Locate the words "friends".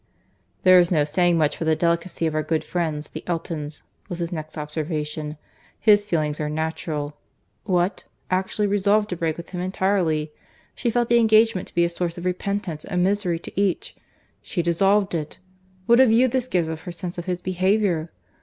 2.63-3.09